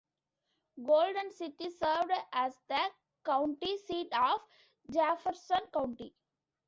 [0.83, 2.89] Golden City served as the
[3.23, 4.41] county seat of
[4.89, 6.11] Jefferson County.